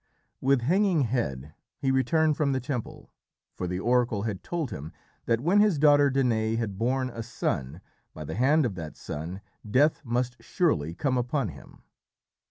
With 0.41 0.61
hanging 0.61 1.01
head 1.01 1.53
he 1.77 1.91
returned 1.91 2.35
from 2.35 2.53
the 2.53 2.59
temple, 2.59 3.11
for 3.53 3.67
the 3.67 3.79
oracle 3.79 4.23
had 4.23 4.41
told 4.41 4.71
him 4.71 4.91
that 5.27 5.39
when 5.39 5.59
his 5.59 5.77
daughter 5.77 6.09
Danaë 6.09 6.57
had 6.57 6.79
borne 6.79 7.11
a 7.11 7.21
son, 7.21 7.81
by 8.11 8.25
the 8.25 8.33
hand 8.33 8.65
of 8.65 8.73
that 8.73 8.97
son 8.97 9.41
death 9.69 10.03
must 10.03 10.37
surely 10.41 10.95
come 10.95 11.19
upon 11.19 11.49
him. 11.49 11.83